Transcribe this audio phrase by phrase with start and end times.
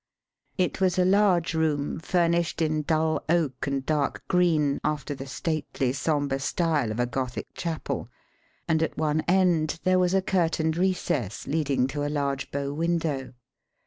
[0.57, 5.93] It was a large room furnished in dull oak and dark green after the stately,
[5.93, 8.09] sombre style of a Gothic chapel,
[8.67, 13.33] and at one end there was a curtained recess leading to a large bow window.